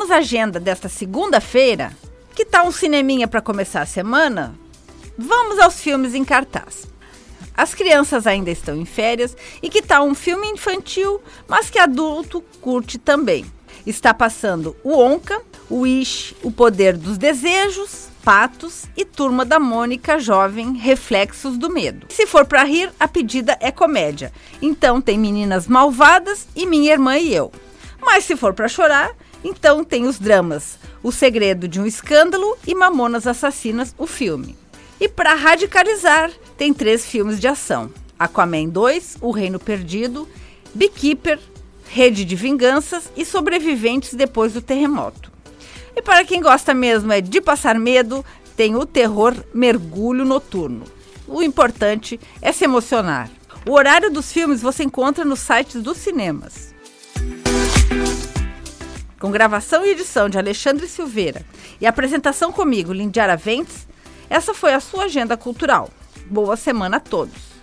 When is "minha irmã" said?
26.64-27.18